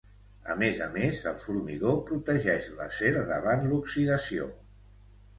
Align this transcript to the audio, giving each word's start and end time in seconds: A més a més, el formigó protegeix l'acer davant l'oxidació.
A 0.51 0.53
més 0.59 0.77
a 0.83 0.85
més, 0.93 1.17
el 1.31 1.35
formigó 1.41 1.91
protegeix 2.07 2.69
l'acer 2.79 3.11
davant 3.33 3.61
l'oxidació. 3.73 4.49